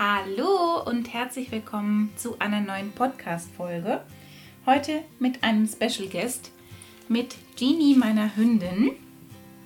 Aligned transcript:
Hallo 0.00 0.80
und 0.84 1.12
herzlich 1.12 1.50
willkommen 1.50 2.12
zu 2.14 2.38
einer 2.38 2.60
neuen 2.60 2.92
Podcast-Folge. 2.92 4.00
Heute 4.64 5.02
mit 5.18 5.42
einem 5.42 5.66
Special 5.66 6.08
Guest, 6.08 6.52
mit 7.08 7.34
Jeannie, 7.56 7.96
meiner 7.96 8.36
Hündin. 8.36 8.92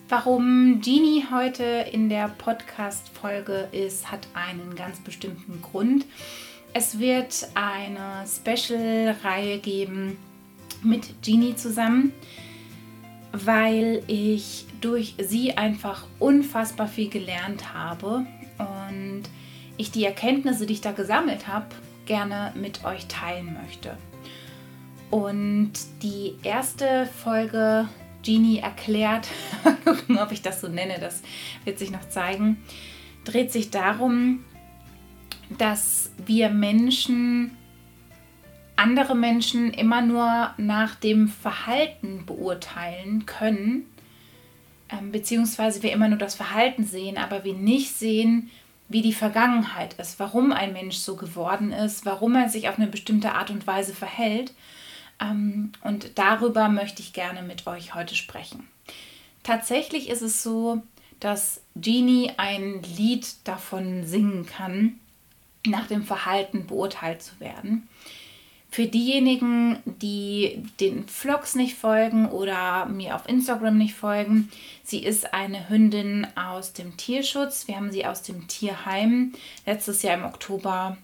Warum 0.08 0.80
Jeannie 0.80 1.26
heute 1.30 1.84
in 1.92 2.08
der 2.08 2.28
Podcast-Folge 2.28 3.68
ist, 3.72 4.10
hat 4.10 4.26
einen 4.32 4.74
ganz 4.74 5.00
bestimmten 5.00 5.60
Grund. 5.60 6.06
Es 6.72 6.98
wird 6.98 7.48
eine 7.52 8.24
Special-Reihe 8.26 9.58
geben 9.58 10.16
mit 10.82 11.20
Jeannie 11.20 11.56
zusammen, 11.56 12.14
weil 13.32 14.02
ich 14.06 14.64
durch 14.80 15.14
sie 15.18 15.58
einfach 15.58 16.06
unfassbar 16.18 16.88
viel 16.88 17.10
gelernt 17.10 17.74
habe 17.74 18.24
und 18.56 19.24
ich 19.82 19.90
die 19.90 20.04
Erkenntnisse, 20.04 20.66
die 20.66 20.74
ich 20.74 20.80
da 20.80 20.92
gesammelt 20.92 21.48
habe, 21.48 21.66
gerne 22.06 22.52
mit 22.54 22.84
euch 22.84 23.06
teilen 23.06 23.56
möchte. 23.62 23.96
Und 25.10 25.72
die 26.02 26.36
erste 26.42 27.06
Folge 27.22 27.88
Genie 28.22 28.60
erklärt, 28.60 29.28
ob 30.18 30.32
ich 30.32 30.42
das 30.42 30.60
so 30.60 30.68
nenne, 30.68 30.98
das 31.00 31.22
wird 31.64 31.78
sich 31.78 31.90
noch 31.90 32.08
zeigen, 32.08 32.62
dreht 33.24 33.52
sich 33.52 33.70
darum, 33.70 34.44
dass 35.58 36.12
wir 36.24 36.48
Menschen 36.48 37.56
andere 38.76 39.14
Menschen 39.14 39.72
immer 39.72 40.00
nur 40.00 40.50
nach 40.56 40.94
dem 40.94 41.28
Verhalten 41.28 42.24
beurteilen 42.24 43.26
können, 43.26 43.86
ähm, 44.88 45.12
beziehungsweise 45.12 45.82
wir 45.82 45.92
immer 45.92 46.08
nur 46.08 46.18
das 46.18 46.34
Verhalten 46.34 46.84
sehen, 46.84 47.16
aber 47.18 47.44
wir 47.44 47.54
nicht 47.54 47.90
sehen, 47.90 48.50
wie 48.88 49.02
die 49.02 49.12
Vergangenheit 49.12 49.94
ist, 49.94 50.18
warum 50.18 50.52
ein 50.52 50.72
Mensch 50.72 50.96
so 50.96 51.16
geworden 51.16 51.72
ist, 51.72 52.04
warum 52.04 52.34
er 52.34 52.48
sich 52.48 52.68
auf 52.68 52.78
eine 52.78 52.88
bestimmte 52.88 53.32
Art 53.32 53.50
und 53.50 53.66
Weise 53.66 53.94
verhält. 53.94 54.52
Ähm, 55.20 55.72
und 55.82 56.18
darüber 56.18 56.68
möchte 56.68 57.02
ich 57.02 57.12
gerne 57.12 57.42
mit 57.42 57.66
euch 57.66 57.94
heute 57.94 58.14
sprechen. 58.14 58.68
Tatsächlich 59.42 60.08
ist 60.08 60.22
es 60.22 60.42
so, 60.42 60.82
dass 61.20 61.60
Genie 61.76 62.32
ein 62.36 62.82
Lied 62.82 63.34
davon 63.44 64.06
singen 64.06 64.46
kann, 64.46 64.98
nach 65.66 65.86
dem 65.86 66.04
Verhalten 66.04 66.66
beurteilt 66.66 67.22
zu 67.22 67.38
werden. 67.38 67.88
Für 68.72 68.86
diejenigen, 68.86 69.80
die 69.84 70.62
den 70.80 71.06
Vlogs 71.06 71.54
nicht 71.54 71.76
folgen 71.76 72.30
oder 72.30 72.86
mir 72.86 73.14
auf 73.14 73.28
Instagram 73.28 73.76
nicht 73.76 73.92
folgen, 73.92 74.50
sie 74.82 75.04
ist 75.04 75.34
eine 75.34 75.68
Hündin 75.68 76.26
aus 76.36 76.72
dem 76.72 76.96
Tierschutz. 76.96 77.68
Wir 77.68 77.76
haben 77.76 77.92
sie 77.92 78.06
aus 78.06 78.22
dem 78.22 78.48
Tierheim 78.48 79.34
letztes 79.66 80.00
Jahr 80.00 80.14
im 80.14 80.24
Oktober 80.24 80.96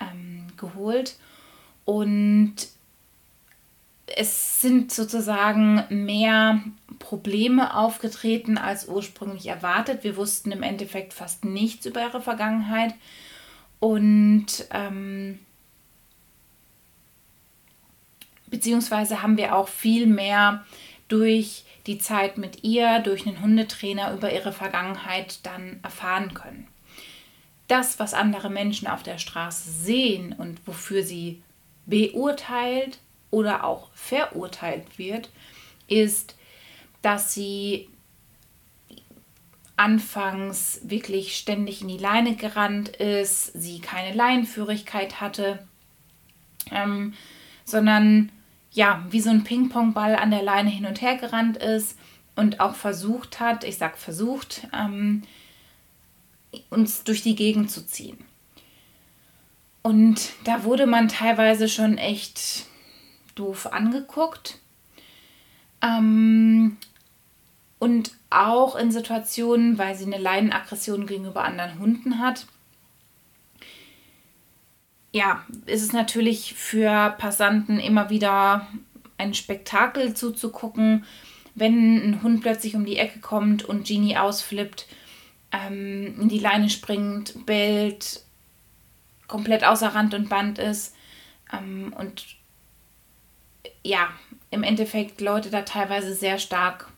ähm, 0.00 0.46
geholt. 0.56 1.18
Und 1.84 2.54
es 4.06 4.62
sind 4.62 4.90
sozusagen 4.90 5.84
mehr 5.90 6.62
Probleme 6.98 7.76
aufgetreten 7.76 8.56
als 8.56 8.88
ursprünglich 8.88 9.48
erwartet. 9.48 10.02
Wir 10.02 10.16
wussten 10.16 10.50
im 10.50 10.62
Endeffekt 10.62 11.12
fast 11.12 11.44
nichts 11.44 11.84
über 11.84 12.00
ihre 12.00 12.22
Vergangenheit. 12.22 12.94
Und 13.80 14.46
ähm, 14.70 15.40
beziehungsweise 18.52 19.22
haben 19.22 19.38
wir 19.38 19.56
auch 19.56 19.66
viel 19.66 20.06
mehr 20.06 20.64
durch 21.08 21.64
die 21.86 21.98
Zeit 21.98 22.36
mit 22.36 22.62
ihr, 22.62 23.00
durch 23.00 23.26
einen 23.26 23.40
Hundetrainer 23.40 24.12
über 24.12 24.32
ihre 24.32 24.52
Vergangenheit 24.52 25.44
dann 25.44 25.80
erfahren 25.82 26.34
können. 26.34 26.68
Das, 27.66 27.98
was 27.98 28.12
andere 28.12 28.50
Menschen 28.50 28.86
auf 28.86 29.02
der 29.02 29.16
Straße 29.16 29.70
sehen 29.70 30.34
und 30.36 30.60
wofür 30.66 31.02
sie 31.02 31.42
beurteilt 31.86 32.98
oder 33.30 33.64
auch 33.64 33.88
verurteilt 33.94 34.98
wird, 34.98 35.30
ist, 35.88 36.36
dass 37.00 37.32
sie 37.32 37.88
anfangs 39.76 40.82
wirklich 40.84 41.36
ständig 41.38 41.80
in 41.80 41.88
die 41.88 41.96
Leine 41.96 42.36
gerannt 42.36 42.90
ist, 42.90 43.46
sie 43.54 43.80
keine 43.80 44.14
Leinenführigkeit 44.14 45.22
hatte, 45.22 45.66
ähm, 46.70 47.14
sondern 47.64 48.30
ja, 48.72 49.04
wie 49.10 49.20
so 49.20 49.30
ein 49.30 49.44
Ping-Pong-Ball 49.44 50.16
an 50.16 50.30
der 50.30 50.42
Leine 50.42 50.70
hin 50.70 50.86
und 50.86 51.00
her 51.00 51.16
gerannt 51.16 51.58
ist 51.58 51.96
und 52.34 52.60
auch 52.60 52.74
versucht 52.74 53.38
hat, 53.38 53.64
ich 53.64 53.76
sag 53.76 53.98
versucht, 53.98 54.66
ähm, 54.74 55.22
uns 56.70 57.04
durch 57.04 57.22
die 57.22 57.34
Gegend 57.34 57.70
zu 57.70 57.86
ziehen. 57.86 58.18
Und 59.82 60.32
da 60.44 60.64
wurde 60.64 60.86
man 60.86 61.08
teilweise 61.08 61.68
schon 61.68 61.98
echt 61.98 62.66
doof 63.34 63.72
angeguckt. 63.72 64.58
Ähm, 65.82 66.76
und 67.78 68.12
auch 68.30 68.76
in 68.76 68.92
Situationen, 68.92 69.76
weil 69.76 69.96
sie 69.96 70.06
eine 70.06 70.18
Leinenaggression 70.18 71.06
gegenüber 71.06 71.44
anderen 71.44 71.78
Hunden 71.78 72.18
hat, 72.20 72.46
ja, 75.12 75.44
ist 75.66 75.82
es 75.82 75.92
natürlich 75.92 76.54
für 76.54 77.14
Passanten 77.18 77.78
immer 77.78 78.10
wieder 78.10 78.66
ein 79.18 79.34
Spektakel 79.34 80.14
zuzugucken, 80.14 81.04
wenn 81.54 81.96
ein 81.96 82.22
Hund 82.22 82.40
plötzlich 82.40 82.74
um 82.74 82.86
die 82.86 82.96
Ecke 82.96 83.20
kommt 83.20 83.62
und 83.62 83.86
Genie 83.86 84.16
ausflippt, 84.16 84.86
ähm, 85.52 86.18
in 86.18 86.28
die 86.28 86.38
Leine 86.38 86.70
springt, 86.70 87.44
bellt, 87.44 88.24
komplett 89.28 89.64
außer 89.64 89.94
Rand 89.94 90.14
und 90.14 90.30
Band 90.30 90.58
ist 90.58 90.94
ähm, 91.52 91.94
und 91.96 92.24
ja, 93.84 94.08
im 94.50 94.62
Endeffekt 94.62 95.20
Leute 95.20 95.50
da 95.50 95.62
teilweise 95.62 96.14
sehr 96.14 96.38
stark 96.38 96.90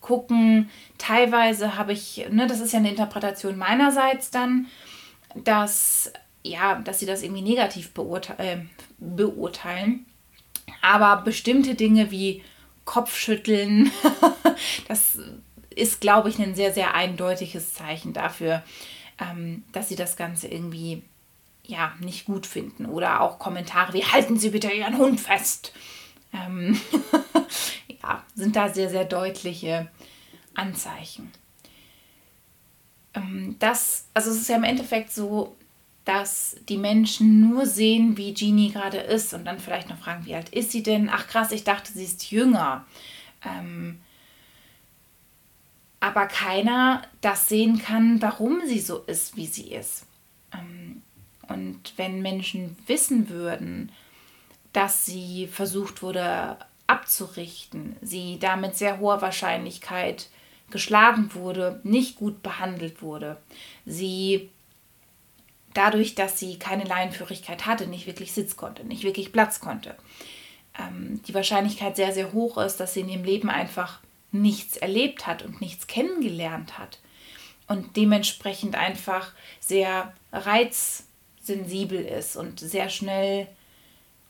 gucken. 0.00 0.70
Teilweise 0.96 1.76
habe 1.76 1.92
ich, 1.92 2.26
ne, 2.30 2.46
das 2.46 2.60
ist 2.60 2.72
ja 2.72 2.78
eine 2.78 2.90
Interpretation 2.90 3.56
meinerseits 3.56 4.30
dann, 4.30 4.66
dass 5.34 6.12
ja, 6.48 6.76
dass 6.76 7.00
sie 7.00 7.06
das 7.06 7.22
irgendwie 7.22 7.42
negativ 7.42 7.90
beurte 7.92 8.38
äh, 8.38 8.58
beurteilen. 8.98 10.06
Aber 10.82 11.22
bestimmte 11.22 11.74
Dinge 11.74 12.10
wie 12.10 12.42
Kopfschütteln, 12.84 13.90
das 14.88 15.18
ist, 15.70 16.00
glaube 16.00 16.28
ich, 16.28 16.38
ein 16.38 16.54
sehr, 16.54 16.72
sehr 16.72 16.94
eindeutiges 16.94 17.74
Zeichen 17.74 18.12
dafür, 18.12 18.62
ähm, 19.20 19.64
dass 19.72 19.88
sie 19.88 19.96
das 19.96 20.16
Ganze 20.16 20.48
irgendwie 20.48 21.02
ja 21.64 21.92
nicht 22.00 22.24
gut 22.24 22.46
finden. 22.46 22.86
Oder 22.86 23.20
auch 23.20 23.38
Kommentare 23.38 23.92
wie 23.92 24.04
halten 24.04 24.38
Sie 24.38 24.50
bitte 24.50 24.72
Ihren 24.72 24.98
Hund 24.98 25.20
fest. 25.20 25.72
Ähm 26.32 26.80
ja, 28.02 28.24
sind 28.34 28.56
da 28.56 28.68
sehr, 28.70 28.90
sehr 28.90 29.04
deutliche 29.04 29.88
Anzeichen. 30.54 31.30
Ähm, 33.14 33.56
das, 33.58 34.06
also 34.14 34.30
es 34.30 34.38
ist 34.38 34.48
ja 34.48 34.56
im 34.56 34.64
Endeffekt 34.64 35.12
so, 35.12 35.56
dass 36.08 36.56
die 36.70 36.78
Menschen 36.78 37.50
nur 37.50 37.66
sehen, 37.66 38.16
wie 38.16 38.32
Jeannie 38.32 38.72
gerade 38.72 38.96
ist 38.96 39.34
und 39.34 39.44
dann 39.44 39.58
vielleicht 39.58 39.90
noch 39.90 39.98
fragen, 39.98 40.24
wie 40.24 40.34
alt 40.34 40.48
ist 40.48 40.72
sie 40.72 40.82
denn? 40.82 41.10
Ach 41.12 41.26
krass, 41.26 41.52
ich 41.52 41.64
dachte, 41.64 41.92
sie 41.92 42.04
ist 42.04 42.30
jünger. 42.30 42.86
Ähm, 43.44 44.00
aber 46.00 46.24
keiner 46.24 47.02
das 47.20 47.50
sehen 47.50 47.78
kann, 47.78 48.22
warum 48.22 48.62
sie 48.66 48.80
so 48.80 49.00
ist, 49.00 49.36
wie 49.36 49.44
sie 49.44 49.70
ist. 49.70 50.06
Ähm, 50.54 51.02
und 51.46 51.92
wenn 51.98 52.22
Menschen 52.22 52.74
wissen 52.86 53.28
würden, 53.28 53.92
dass 54.72 55.04
sie 55.04 55.46
versucht 55.46 56.00
wurde 56.00 56.56
abzurichten, 56.86 57.96
sie 58.00 58.38
damit 58.38 58.76
sehr 58.76 58.98
hoher 58.98 59.20
Wahrscheinlichkeit 59.20 60.30
geschlagen 60.70 61.34
wurde, 61.34 61.82
nicht 61.84 62.16
gut 62.16 62.42
behandelt 62.42 63.02
wurde, 63.02 63.36
sie 63.84 64.48
dadurch, 65.74 66.14
dass 66.14 66.38
sie 66.38 66.58
keine 66.58 66.84
Leinenführigkeit 66.84 67.66
hatte, 67.66 67.86
nicht 67.86 68.06
wirklich 68.06 68.32
Sitz 68.32 68.56
konnte, 68.56 68.84
nicht 68.84 69.04
wirklich 69.04 69.32
Platz 69.32 69.60
konnte, 69.60 69.96
ähm, 70.78 71.20
die 71.26 71.34
Wahrscheinlichkeit 71.34 71.96
sehr, 71.96 72.12
sehr 72.12 72.32
hoch 72.32 72.58
ist, 72.58 72.76
dass 72.78 72.94
sie 72.94 73.00
in 73.00 73.08
ihrem 73.08 73.24
Leben 73.24 73.50
einfach 73.50 74.00
nichts 74.30 74.76
erlebt 74.76 75.26
hat 75.26 75.42
und 75.42 75.60
nichts 75.60 75.86
kennengelernt 75.86 76.78
hat 76.78 76.98
und 77.66 77.96
dementsprechend 77.96 78.76
einfach 78.76 79.32
sehr 79.60 80.12
reizsensibel 80.32 82.00
ist 82.00 82.36
und 82.36 82.60
sehr 82.60 82.88
schnell 82.88 83.48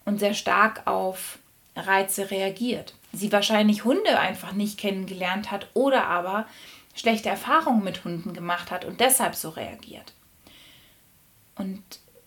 und 0.05 0.19
sehr 0.19 0.35
stark 0.35 0.87
auf 0.87 1.39
Reize 1.77 2.31
reagiert. 2.31 2.95
Sie 3.13 3.33
wahrscheinlich 3.33 3.85
Hunde 3.85 4.19
einfach 4.19 4.53
nicht 4.53 4.79
kennengelernt 4.79 5.51
hat 5.51 5.69
oder 5.75 6.07
aber 6.07 6.47
schlechte 6.95 7.29
Erfahrungen 7.29 7.85
mit 7.85 8.05
Hunden 8.05 8.35
gemacht 8.35 8.71
hat 8.71 8.85
und 8.85 9.01
deshalb 9.01 9.35
so 9.35 9.51
reagiert. 9.51 10.13
Und 11.59 11.83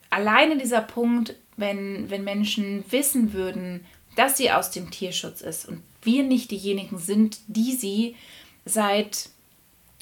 alleine 0.09 0.57
dieser 0.57 0.81
Punkt, 0.81 1.35
wenn, 1.57 2.09
wenn 2.09 2.23
Menschen 2.23 2.83
wissen 2.91 3.33
würden, 3.33 3.85
dass 4.15 4.37
sie 4.37 4.51
aus 4.51 4.71
dem 4.71 4.91
Tierschutz 4.91 5.41
ist 5.41 5.67
und 5.67 5.81
wir 6.01 6.23
nicht 6.23 6.51
diejenigen 6.51 6.99
sind, 6.99 7.39
die 7.47 7.73
sie 7.73 8.15
seit 8.65 9.29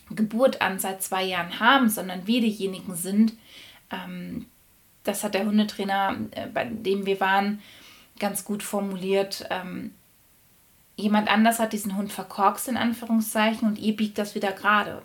Geburt 0.10 0.62
an, 0.62 0.80
seit 0.80 1.04
zwei 1.04 1.24
Jahren 1.24 1.60
haben, 1.60 1.90
sondern 1.90 2.28
wir 2.28 2.42
diejenigen 2.42 2.96
sind, 2.96 3.34
Ähm, 3.92 4.46
das 5.04 5.24
hat 5.24 5.34
der 5.34 5.46
Hundetrainer, 5.46 6.16
äh, 6.30 6.46
bei 6.46 6.66
dem 6.66 7.08
wir 7.08 7.20
waren, 7.20 7.60
ganz 8.20 8.44
gut 8.44 8.62
formuliert. 8.62 9.48
Ähm, 9.50 9.96
jemand 10.96 11.28
anders 11.28 11.58
hat 11.58 11.74
diesen 11.74 11.98
Hund 11.98 12.12
verkorkst, 12.14 12.68
in 12.68 12.78
Anführungszeichen, 12.78 13.68
und 13.68 13.80
ihr 13.80 13.96
biegt 13.96 14.20
das 14.20 14.36
wieder 14.36 14.52
gerade. 14.52 15.02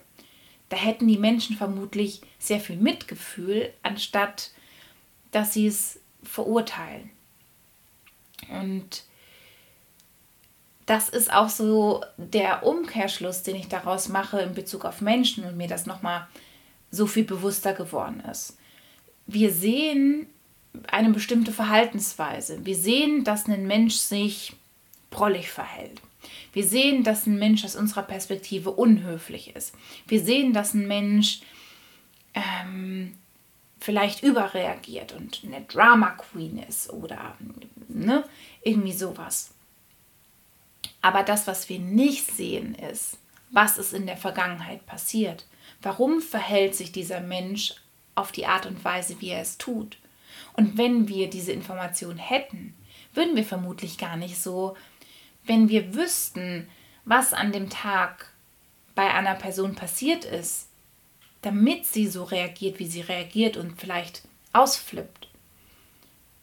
Da 0.75 0.81
hätten 0.81 1.07
die 1.07 1.19
Menschen 1.19 1.55
vermutlich 1.57 2.21
sehr 2.41 2.59
viel 2.59 2.75
Mitgefühl, 2.75 3.73
anstatt 3.85 4.51
dass 5.31 5.53
sie 5.53 5.69
es 5.69 6.01
verurteilen. 6.25 7.11
Und 8.49 9.05
das 10.87 11.11
ist 11.11 11.33
auch 11.33 11.49
so 11.49 12.03
der 12.17 12.67
Umkehrschluss, 12.67 13.45
den 13.45 13.55
ich 13.55 13.69
daraus 13.69 14.09
mache 14.09 14.41
in 14.41 14.55
Bezug 14.55 14.85
auf 14.85 15.01
Menschen 15.01 15.45
und 15.45 15.57
mir 15.57 15.69
das 15.69 15.87
nochmal 15.87 16.27
so 16.91 17.07
viel 17.07 17.25
bewusster 17.25 17.73
geworden 17.73 18.19
ist. 18.29 18.59
Wir 19.29 19.53
sehen 19.53 20.27
eine 20.89 21.11
bestimmte 21.11 21.53
Verhaltensweise. 21.53 22.67
Wir 22.67 22.75
sehen, 22.75 23.23
dass 23.23 23.47
ein 23.47 23.69
Mensch 23.69 23.95
sich 23.95 24.55
prollig 25.11 25.53
verhält. 25.53 26.01
Wir 26.53 26.65
sehen, 26.65 27.05
dass 27.05 27.27
ein 27.27 27.39
Mensch 27.39 27.65
aus 27.65 27.77
unserer 27.77 28.03
Perspektive 28.03 28.71
unhöflich 28.71 29.55
ist. 29.55 29.75
Wir 30.07 30.23
sehen, 30.23 30.53
dass 30.53 30.75
ein 30.75 30.87
Mensch 30.87 31.41
ähm, 32.35 33.17
vielleicht 33.81 34.23
überreagiert 34.23 35.13
und 35.13 35.43
eine 35.45 35.63
Drama 35.63 36.11
Queen 36.11 36.59
ist 36.59 36.91
oder 36.91 37.37
ne, 37.89 38.25
irgendwie 38.63 38.93
sowas. 38.93 39.51
Aber 41.03 41.23
das, 41.23 41.47
was 41.47 41.69
wir 41.69 41.79
nicht 41.79 42.31
sehen, 42.31 42.75
ist, 42.75 43.19
was 43.51 43.79
ist 43.79 43.93
in 43.93 44.07
der 44.07 44.17
Vergangenheit 44.17 44.87
passiert. 44.87 45.47
Warum 45.83 46.21
verhält 46.21 46.75
sich 46.75 46.93
dieser 46.93 47.21
Mensch 47.21 47.75
auf 48.15 48.33
die 48.33 48.47
Art 48.47 48.67
und 48.67 48.83
Weise, 48.85 49.21
wie 49.21 49.29
er 49.29 49.43
es 49.43 49.59
tut? 49.59 49.99
Und 50.55 50.79
wenn 50.79 51.09
wir 51.09 51.29
diese 51.29 51.53
Information 51.53 52.17
hätten, 52.17 52.75
würden 53.13 53.37
wir 53.37 53.45
vermutlich 53.45 53.99
gar 53.99 54.17
nicht 54.17 54.41
so, 54.41 54.77
wenn 55.47 55.69
wir 55.69 55.95
wüssten, 55.95 56.69
was 57.05 57.33
an 57.33 57.53
dem 57.53 57.71
Tag 57.71 58.33
bei 58.95 59.13
einer 59.13 59.35
Person 59.35 59.75
passiert 59.75 60.25
ist, 60.25 60.69
damit 61.43 61.85
sie 61.87 62.07
so 62.07 62.25
reagiert, 62.25 62.79
wie 62.79 62.87
sie 62.87 63.03
reagiert 63.03 63.57
und 63.57 63.79
vielleicht 63.79 64.23
ausflippt, 64.53 65.29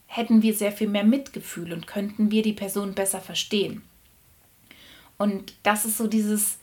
hätten 0.05 0.41
wir 0.41 0.53
sehr 0.53 0.71
viel 0.71 0.89
mehr 0.89 1.03
Mitgefühl 1.03 1.73
und 1.73 1.87
könnten 1.87 2.31
wir 2.31 2.43
die 2.43 2.53
Person 2.53 2.93
besser 2.93 3.21
verstehen. 3.21 3.81
Und 5.17 5.53
das 5.63 5.85
ist 5.85 5.97
so 5.97 6.07
dieses, 6.07 6.57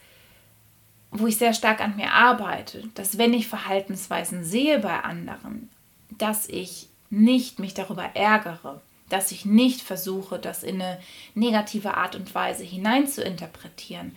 wo 1.10 1.26
ich 1.26 1.38
sehr 1.38 1.54
stark 1.54 1.80
an 1.80 1.96
mir 1.96 2.12
arbeite, 2.12 2.84
dass 2.94 3.18
wenn 3.18 3.32
ich 3.32 3.48
Verhaltensweisen 3.48 4.44
sehe 4.44 4.78
bei 4.78 5.00
anderen, 5.00 5.70
dass 6.10 6.48
ich 6.48 6.88
nicht 7.10 7.58
mich 7.58 7.74
darüber 7.74 8.04
ärgere, 8.14 8.80
dass 9.08 9.32
ich 9.32 9.44
nicht 9.44 9.80
versuche, 9.80 10.38
das 10.38 10.62
in 10.62 10.80
eine 10.80 10.98
negative 11.34 11.94
Art 11.94 12.14
und 12.14 12.34
Weise 12.34 12.64
hinein 12.64 13.06
zu 13.06 13.22
interpretieren. 13.22 14.14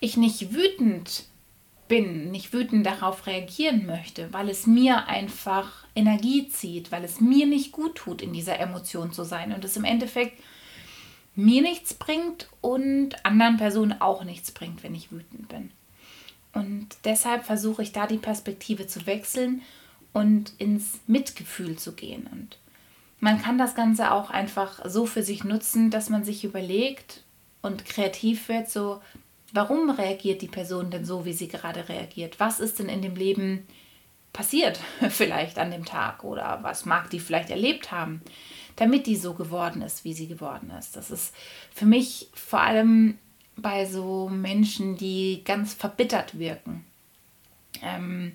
Ich 0.00 0.16
nicht 0.16 0.52
wütend 0.52 1.24
bin, 1.88 2.30
nicht 2.30 2.52
wütend 2.52 2.86
darauf 2.86 3.26
reagieren 3.26 3.86
möchte, 3.86 4.32
weil 4.32 4.48
es 4.48 4.66
mir 4.66 5.08
einfach 5.08 5.86
Energie 5.94 6.48
zieht, 6.48 6.92
weil 6.92 7.02
es 7.02 7.20
mir 7.20 7.46
nicht 7.46 7.72
gut 7.72 7.96
tut, 7.96 8.22
in 8.22 8.32
dieser 8.32 8.60
Emotion 8.60 9.12
zu 9.12 9.24
sein 9.24 9.52
und 9.52 9.64
es 9.64 9.76
im 9.76 9.84
Endeffekt 9.84 10.40
mir 11.34 11.62
nichts 11.62 11.94
bringt 11.94 12.48
und 12.60 13.24
anderen 13.24 13.56
Personen 13.56 14.00
auch 14.00 14.24
nichts 14.24 14.50
bringt, 14.50 14.82
wenn 14.82 14.94
ich 14.94 15.10
wütend 15.10 15.48
bin. 15.48 15.70
Und 16.52 16.88
deshalb 17.04 17.44
versuche 17.44 17.82
ich 17.82 17.92
da 17.92 18.06
die 18.06 18.18
Perspektive 18.18 18.86
zu 18.86 19.06
wechseln 19.06 19.62
und 20.12 20.52
ins 20.58 21.00
Mitgefühl 21.06 21.76
zu 21.76 21.92
gehen. 21.92 22.28
Und 22.30 22.58
man 23.20 23.40
kann 23.40 23.58
das 23.58 23.74
Ganze 23.74 24.12
auch 24.12 24.30
einfach 24.30 24.80
so 24.84 25.06
für 25.06 25.22
sich 25.22 25.44
nutzen, 25.44 25.90
dass 25.90 26.08
man 26.08 26.24
sich 26.24 26.44
überlegt 26.44 27.24
und 27.62 27.84
kreativ 27.84 28.48
wird, 28.48 28.70
so 28.70 29.00
warum 29.52 29.90
reagiert 29.90 30.42
die 30.42 30.48
Person 30.48 30.90
denn 30.90 31.04
so, 31.04 31.24
wie 31.24 31.32
sie 31.32 31.48
gerade 31.48 31.88
reagiert? 31.88 32.38
Was 32.38 32.60
ist 32.60 32.78
denn 32.78 32.88
in 32.88 33.02
dem 33.02 33.16
Leben 33.16 33.66
passiert 34.32 34.78
vielleicht 35.10 35.58
an 35.58 35.70
dem 35.70 35.84
Tag 35.84 36.24
oder 36.24 36.60
was 36.62 36.84
mag 36.84 37.10
die 37.10 37.20
vielleicht 37.20 37.50
erlebt 37.50 37.90
haben, 37.90 38.22
damit 38.76 39.06
die 39.06 39.16
so 39.16 39.34
geworden 39.34 39.82
ist, 39.82 40.04
wie 40.04 40.12
sie 40.12 40.28
geworden 40.28 40.70
ist. 40.78 40.96
Das 40.96 41.10
ist 41.10 41.34
für 41.74 41.86
mich 41.86 42.28
vor 42.34 42.60
allem 42.60 43.18
bei 43.56 43.86
so 43.86 44.28
Menschen, 44.28 44.96
die 44.96 45.42
ganz 45.44 45.74
verbittert 45.74 46.38
wirken. 46.38 46.84
Ähm, 47.82 48.32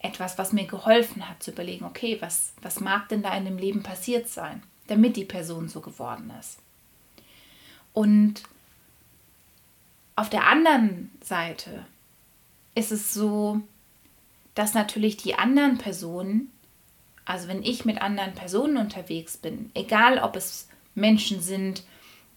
etwas, 0.00 0.38
was 0.38 0.52
mir 0.52 0.66
geholfen 0.66 1.28
hat 1.28 1.42
zu 1.42 1.52
überlegen, 1.52 1.84
okay, 1.84 2.16
was, 2.20 2.52
was 2.62 2.80
mag 2.80 3.08
denn 3.08 3.22
da 3.22 3.36
in 3.36 3.44
dem 3.44 3.58
Leben 3.58 3.82
passiert 3.82 4.28
sein, 4.28 4.62
damit 4.86 5.16
die 5.16 5.24
Person 5.24 5.68
so 5.68 5.80
geworden 5.80 6.32
ist. 6.40 6.58
Und 7.92 8.42
auf 10.16 10.30
der 10.30 10.46
anderen 10.46 11.10
Seite 11.22 11.84
ist 12.74 12.92
es 12.92 13.12
so, 13.12 13.60
dass 14.54 14.74
natürlich 14.74 15.16
die 15.16 15.34
anderen 15.34 15.78
Personen, 15.78 16.50
also 17.24 17.48
wenn 17.48 17.62
ich 17.62 17.84
mit 17.84 18.00
anderen 18.00 18.34
Personen 18.34 18.78
unterwegs 18.78 19.36
bin, 19.36 19.70
egal 19.74 20.18
ob 20.18 20.34
es 20.34 20.68
Menschen 20.94 21.40
sind, 21.40 21.84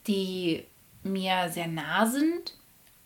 die 0.07 0.63
mir 1.03 1.49
sehr 1.49 1.67
nah 1.67 2.05
sind 2.05 2.53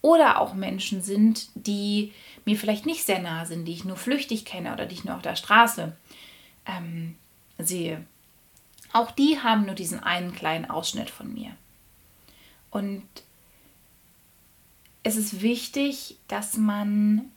oder 0.08 0.40
auch 0.40 0.54
Menschen 0.54 1.02
sind, 1.02 1.50
die 1.54 2.14
mir 2.46 2.58
vielleicht 2.58 2.86
nicht 2.86 3.04
sehr 3.04 3.20
nah 3.20 3.46
sind, 3.46 3.66
die 3.66 3.74
ich 3.74 3.84
nur 3.84 3.98
flüchtig 3.98 4.46
kenne 4.46 4.72
oder 4.72 4.86
die 4.86 4.96
ich 4.96 5.04
nur 5.04 5.16
auf 5.16 5.22
der 5.22 5.36
Straße 5.36 5.98
ähm, 6.66 7.18
sehe. 7.58 8.06
Auch 8.94 9.12
die 9.12 9.40
haben 9.44 9.66
nur 9.66 9.76
diesen 9.76 10.02
einen 10.02 10.34
kleinen 10.34 10.70
Ausschnitt 10.70 11.10
von 11.10 11.34
mir. 11.34 11.52
Und 12.72 13.04
es 15.04 15.18
ist 15.18 15.42
wichtig, 15.42 16.16
dass 16.30 16.56
man 16.56 17.30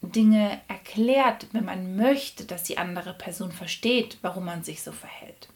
Dinge 0.00 0.62
erklärt, 0.68 1.46
wenn 1.52 1.66
man 1.66 1.96
möchte, 1.96 2.46
dass 2.46 2.62
die 2.62 2.78
andere 2.78 3.12
Person 3.12 3.52
versteht, 3.52 4.16
warum 4.22 4.46
man 4.46 4.64
sich 4.64 4.82
so 4.82 4.92
verhält. 4.92 5.50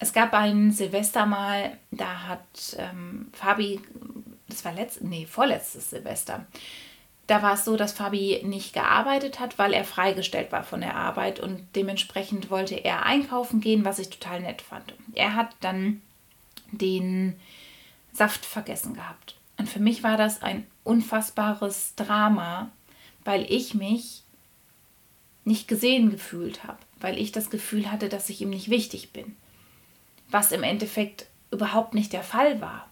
Es 0.00 0.12
gab 0.12 0.34
ein 0.34 0.72
Silvester 0.72 1.26
mal, 1.26 1.78
da 1.92 2.22
hat 2.26 2.76
ähm, 2.76 3.28
Fabi, 3.32 3.80
das 4.56 4.64
war 4.64 4.72
letzt, 4.72 5.02
nee, 5.02 5.26
vorletztes 5.26 5.90
Silvester, 5.90 6.46
da 7.26 7.42
war 7.42 7.54
es 7.54 7.64
so, 7.64 7.76
dass 7.76 7.92
Fabi 7.92 8.40
nicht 8.44 8.72
gearbeitet 8.72 9.40
hat, 9.40 9.58
weil 9.58 9.72
er 9.72 9.84
freigestellt 9.84 10.52
war 10.52 10.62
von 10.62 10.80
der 10.80 10.94
Arbeit 10.94 11.40
und 11.40 11.66
dementsprechend 11.74 12.50
wollte 12.50 12.76
er 12.76 13.04
einkaufen 13.04 13.60
gehen, 13.60 13.84
was 13.84 13.98
ich 13.98 14.10
total 14.10 14.40
nett 14.40 14.62
fand. 14.62 14.94
Er 15.14 15.34
hat 15.34 15.50
dann 15.60 16.02
den 16.70 17.34
Saft 18.12 18.46
vergessen 18.46 18.94
gehabt. 18.94 19.34
Und 19.58 19.68
für 19.68 19.80
mich 19.80 20.02
war 20.02 20.16
das 20.16 20.42
ein 20.42 20.66
unfassbares 20.84 21.94
Drama, 21.96 22.70
weil 23.24 23.50
ich 23.50 23.74
mich 23.74 24.22
nicht 25.44 25.66
gesehen 25.66 26.10
gefühlt 26.10 26.64
habe, 26.64 26.78
weil 27.00 27.18
ich 27.18 27.32
das 27.32 27.50
Gefühl 27.50 27.90
hatte, 27.90 28.08
dass 28.08 28.28
ich 28.28 28.40
ihm 28.40 28.50
nicht 28.50 28.70
wichtig 28.70 29.12
bin, 29.12 29.36
was 30.30 30.52
im 30.52 30.62
Endeffekt 30.62 31.26
überhaupt 31.50 31.94
nicht 31.94 32.12
der 32.12 32.22
Fall 32.22 32.60
war. 32.60 32.88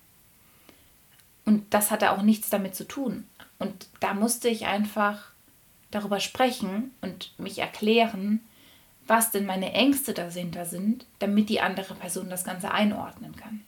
Und 1.44 1.74
das 1.74 1.90
hatte 1.90 2.12
auch 2.12 2.22
nichts 2.22 2.50
damit 2.50 2.74
zu 2.74 2.86
tun. 2.86 3.26
Und 3.58 3.86
da 4.00 4.14
musste 4.14 4.48
ich 4.48 4.66
einfach 4.66 5.30
darüber 5.90 6.20
sprechen 6.20 6.90
und 7.00 7.38
mich 7.38 7.58
erklären, 7.58 8.40
was 9.06 9.30
denn 9.30 9.46
meine 9.46 9.72
Ängste 9.72 10.14
dahinter 10.14 10.64
sind, 10.64 11.04
damit 11.18 11.48
die 11.48 11.60
andere 11.60 11.94
Person 11.94 12.30
das 12.30 12.44
Ganze 12.44 12.72
einordnen 12.72 13.36
kann. 13.36 13.60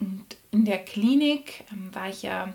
Und 0.00 0.36
in 0.50 0.64
der 0.64 0.78
Klinik 0.78 1.64
ähm, 1.72 1.94
war 1.94 2.08
ich 2.08 2.22
ja 2.22 2.52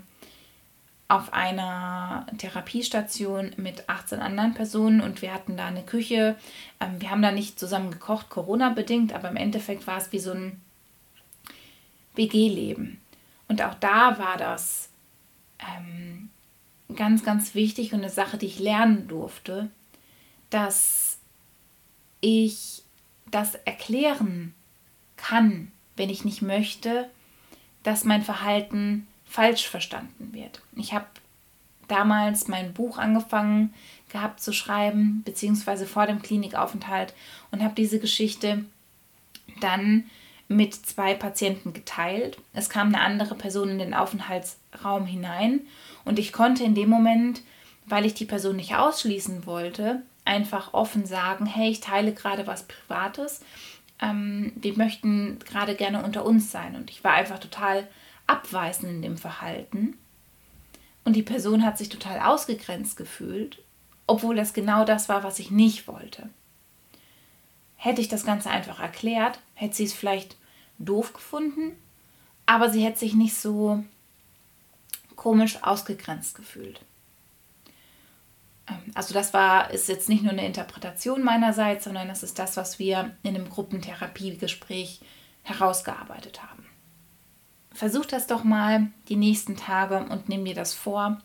auf 1.08 1.34
einer 1.34 2.26
Therapiestation 2.38 3.52
mit 3.58 3.90
18 3.90 4.20
anderen 4.20 4.54
Personen 4.54 5.02
und 5.02 5.22
wir 5.22 5.34
hatten 5.34 5.58
da 5.58 5.68
eine 5.68 5.84
Küche. 5.84 6.36
Ähm, 6.80 7.02
wir 7.02 7.12
haben 7.12 7.22
da 7.22 7.32
nicht 7.32 7.60
zusammen 7.60 7.92
gekocht, 7.92 8.30
Corona-bedingt, 8.30 9.14
aber 9.14 9.30
im 9.30 9.36
Endeffekt 9.36 9.86
war 9.88 9.98
es 9.98 10.12
wie 10.12 10.20
so 10.20 10.32
ein 10.32 10.62
WG-Leben. 12.16 13.00
Und 13.48 13.62
auch 13.62 13.76
da 13.76 14.18
war 14.18 14.38
das 14.38 14.90
ähm, 15.60 16.30
ganz, 16.96 17.24
ganz 17.24 17.56
wichtig 17.56 17.94
und 17.94 18.00
eine 18.00 18.10
Sache, 18.10 18.38
die 18.38 18.48
ich 18.48 18.60
lernen 18.60 19.08
durfte, 19.08 19.70
dass 20.50 21.18
ich 22.22 22.84
das 23.30 23.56
erklären 23.56 24.54
kann, 25.18 25.72
wenn 25.96 26.10
ich 26.10 26.26
nicht 26.26 26.42
möchte, 26.42 27.10
dass 27.84 28.06
mein 28.06 28.22
Verhalten 28.22 29.08
falsch 29.26 29.68
verstanden 29.68 30.34
wird. 30.34 30.62
Ich 30.76 30.94
habe 30.94 31.06
damals 31.88 32.48
mein 32.48 32.74
Buch 32.74 32.98
angefangen 32.98 33.74
gehabt 34.10 34.42
zu 34.42 34.54
schreiben, 34.54 35.22
beziehungsweise 35.26 35.86
vor 35.86 36.06
dem 36.06 36.22
Klinikaufenthalt 36.22 37.14
und 37.52 37.64
habe 37.64 37.76
diese 37.76 38.00
Geschichte 38.00 38.64
dann 39.60 40.06
mit 40.48 40.74
zwei 40.74 41.14
Patienten 41.14 41.74
geteilt. 41.74 42.38
Es 42.54 42.70
kam 42.70 42.88
eine 42.90 43.02
andere 43.02 43.36
Person 43.36 43.70
in 43.70 43.80
den 43.80 43.94
Aufenthaltsraum 43.94 45.06
hinein 45.06 45.62
und 46.06 46.20
ich 46.20 46.34
konnte 46.34 46.64
in 46.64 46.76
dem 46.76 46.90
Moment 46.90 47.42
weil 47.86 48.06
ich 48.06 48.14
die 48.14 48.26
Person 48.26 48.56
nicht 48.56 48.76
ausschließen 48.76 49.46
wollte, 49.46 50.02
einfach 50.26 50.74
offen 50.74 51.06
sagen, 51.06 51.46
hey, 51.46 51.70
ich 51.70 51.80
teile 51.80 52.14
gerade 52.14 52.48
was 52.48 52.64
Privates. 52.64 53.42
Ähm, 54.02 54.54
wir 54.56 54.78
möchten 54.78 55.40
gerade 55.40 55.76
gerne 55.76 56.04
unter 56.04 56.26
uns 56.26 56.52
sein. 56.52 56.76
Und 56.76 56.90
ich 56.90 57.04
war 57.04 57.14
einfach 57.14 57.40
total 57.40 57.88
abweisend 58.28 58.92
in 58.92 59.02
dem 59.02 59.18
Verhalten. 59.18 59.98
Und 61.04 61.16
die 61.16 61.24
Person 61.24 61.66
hat 61.66 61.78
sich 61.78 61.90
total 61.90 62.20
ausgegrenzt 62.20 62.96
gefühlt, 62.96 63.62
obwohl 64.08 64.36
das 64.36 64.54
genau 64.54 64.86
das 64.86 65.10
war, 65.10 65.24
was 65.24 65.40
ich 65.40 65.52
nicht 65.52 65.88
wollte. 65.88 66.30
Hätte 67.84 68.00
ich 68.00 68.08
das 68.08 68.26
Ganze 68.26 68.50
einfach 68.50 68.80
erklärt, 68.80 69.40
hätte 69.56 69.76
sie 69.76 69.84
es 69.84 69.92
vielleicht 69.92 70.38
doof 70.80 71.12
gefunden, 71.12 71.78
aber 72.46 72.70
sie 72.70 72.82
hätte 72.82 73.00
sich 73.00 73.14
nicht 73.14 73.36
so 73.36 73.84
komisch 75.18 75.62
ausgegrenzt 75.64 76.34
gefühlt. 76.34 76.80
Ähm, 78.70 78.94
also 78.94 79.14
das 79.14 79.34
war, 79.34 79.72
ist 79.72 79.90
jetzt 79.90 80.08
nicht 80.08 80.24
nur 80.24 80.32
eine 80.32 80.46
Interpretation 80.46 81.24
meinerseits, 81.24 81.84
sondern 81.84 82.08
das 82.08 82.24
ist 82.24 82.40
das, 82.40 82.56
was 82.56 82.80
wir 82.80 83.18
in 83.22 83.36
einem 83.36 83.50
Gruppentherapiegespräch 83.50 85.02
herausgearbeitet 85.42 86.42
haben. 86.42 86.66
Versuch 87.74 88.06
das 88.06 88.28
doch 88.28 88.46
mal 88.46 88.88
die 89.10 89.18
nächsten 89.18 89.58
Tage 89.58 89.98
und 90.10 90.30
nimm 90.30 90.46
dir 90.46 90.56
das 90.56 90.74
vor, 90.74 91.22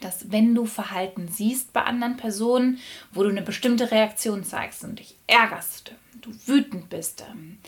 dass 0.00 0.30
wenn 0.30 0.54
du 0.54 0.66
Verhalten 0.66 1.28
siehst 1.28 1.72
bei 1.72 1.82
anderen 1.82 2.16
Personen, 2.16 2.78
wo 3.12 3.22
du 3.22 3.28
eine 3.28 3.42
bestimmte 3.42 3.90
Reaktion 3.90 4.44
zeigst 4.44 4.84
und 4.84 4.98
dich 4.98 5.16
ärgerst, 5.26 5.92
du 6.20 6.30
wütend 6.46 6.88
bist, 6.88 7.24
ähm, 7.30 7.58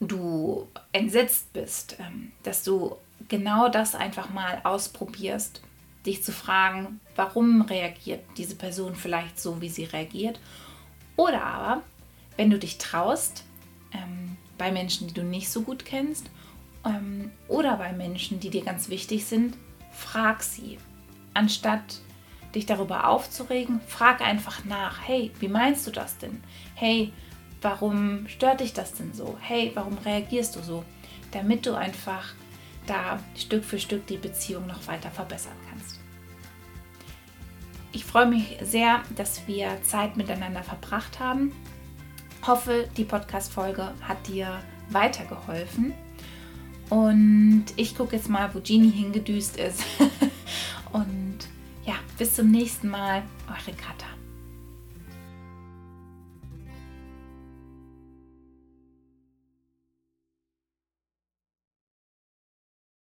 du 0.00 0.68
entsetzt 0.92 1.52
bist, 1.52 1.96
ähm, 1.98 2.32
dass 2.42 2.64
du 2.64 2.96
genau 3.28 3.68
das 3.68 3.94
einfach 3.94 4.30
mal 4.30 4.60
ausprobierst, 4.64 5.62
dich 6.04 6.22
zu 6.22 6.32
fragen, 6.32 7.00
warum 7.16 7.62
reagiert 7.62 8.20
diese 8.36 8.56
Person 8.56 8.94
vielleicht 8.94 9.40
so, 9.40 9.60
wie 9.60 9.70
sie 9.70 9.84
reagiert. 9.84 10.38
Oder 11.16 11.44
aber, 11.44 11.82
wenn 12.36 12.50
du 12.50 12.58
dich 12.58 12.78
traust, 12.78 13.44
ähm, 13.92 14.36
bei 14.58 14.70
Menschen, 14.70 15.08
die 15.08 15.14
du 15.14 15.22
nicht 15.22 15.48
so 15.48 15.62
gut 15.62 15.84
kennst, 15.84 16.30
oder 17.48 17.78
bei 17.78 17.94
Menschen, 17.94 18.40
die 18.40 18.50
dir 18.50 18.62
ganz 18.62 18.90
wichtig 18.90 19.24
sind, 19.24 19.56
frag 19.94 20.42
sie. 20.42 20.78
Anstatt 21.32 22.00
dich 22.54 22.66
darüber 22.66 23.08
aufzuregen, 23.08 23.80
frag 23.86 24.20
einfach 24.20 24.64
nach. 24.64 25.00
Hey, 25.06 25.32
wie 25.40 25.48
meinst 25.48 25.86
du 25.86 25.90
das 25.90 26.18
denn? 26.18 26.42
Hey, 26.74 27.12
warum 27.62 28.28
stört 28.28 28.60
dich 28.60 28.72
das 28.72 28.94
denn 28.94 29.12
so? 29.12 29.36
Hey, 29.40 29.72
warum 29.74 29.98
reagierst 29.98 30.56
du 30.56 30.62
so? 30.62 30.84
Damit 31.32 31.66
du 31.66 31.74
einfach 31.74 32.34
da 32.86 33.18
Stück 33.36 33.64
für 33.64 33.78
Stück 33.78 34.06
die 34.06 34.18
Beziehung 34.18 34.66
noch 34.66 34.86
weiter 34.86 35.10
verbessern 35.10 35.56
kannst. 35.70 36.00
Ich 37.92 38.04
freue 38.04 38.26
mich 38.26 38.58
sehr, 38.60 39.02
dass 39.16 39.46
wir 39.46 39.80
Zeit 39.82 40.16
miteinander 40.16 40.62
verbracht 40.62 41.20
haben. 41.20 41.52
Hoffe, 42.46 42.88
die 42.96 43.04
Podcast-Folge 43.04 43.94
hat 44.02 44.26
dir 44.26 44.60
weitergeholfen. 44.90 45.94
Und 46.94 47.64
ich 47.74 47.96
gucke 47.96 48.14
jetzt 48.14 48.30
mal, 48.30 48.54
wo 48.54 48.60
Genie 48.60 48.88
hingedüst 48.88 49.56
ist. 49.56 49.82
Und 50.92 51.38
ja, 51.84 51.94
bis 52.16 52.36
zum 52.36 52.52
nächsten 52.52 52.88
Mal. 52.88 53.24
Eure 53.48 53.76
Katha. 53.76 54.03